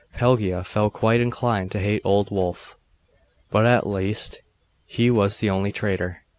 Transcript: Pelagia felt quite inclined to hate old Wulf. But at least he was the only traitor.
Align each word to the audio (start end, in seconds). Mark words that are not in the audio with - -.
Pelagia 0.15 0.63
felt 0.63 0.93
quite 0.93 1.21
inclined 1.21 1.69
to 1.69 1.79
hate 1.79 2.01
old 2.03 2.31
Wulf. 2.31 2.75
But 3.51 3.67
at 3.67 3.85
least 3.85 4.41
he 4.87 5.11
was 5.11 5.37
the 5.37 5.51
only 5.51 5.71
traitor. 5.71 6.23